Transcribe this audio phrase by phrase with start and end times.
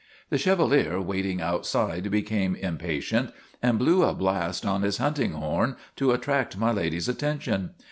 [0.31, 3.29] The Chevalier, waiting outside, became impatient,
[3.61, 7.75] and blew a blast on his hunting horn to attract My Lady's attention.